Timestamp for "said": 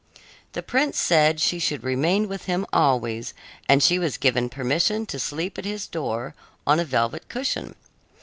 0.97-1.39